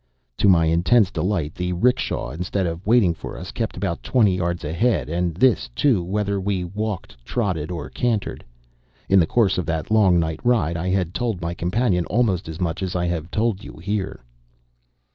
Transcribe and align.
To 0.39 0.49
my 0.49 0.65
intense 0.65 1.11
delight 1.11 1.53
the 1.53 1.73
'rickshaw 1.73 2.31
instead 2.31 2.65
of 2.65 2.87
waiting 2.87 3.13
for 3.13 3.37
us 3.37 3.51
kept 3.51 3.77
about 3.77 4.01
twenty 4.01 4.37
yards 4.37 4.63
ahead 4.63 5.09
and 5.09 5.35
this, 5.35 5.69
too 5.75 6.03
whether 6.03 6.41
we 6.41 6.63
walked, 6.63 7.23
trotted, 7.23 7.69
or 7.69 7.87
cantered. 7.87 8.43
In 9.09 9.19
the 9.19 9.27
course 9.29 9.59
of 9.59 9.67
that 9.67 9.91
long 9.91 10.19
night 10.19 10.39
ride 10.43 10.75
I 10.75 10.89
had 10.89 11.13
told 11.13 11.39
my 11.39 11.53
companion 11.53 12.07
almost 12.07 12.49
as 12.49 12.59
much 12.59 12.81
as 12.81 12.95
I 12.95 13.05
have 13.05 13.29
told 13.29 13.63
you 13.63 13.73
here. 13.73 14.23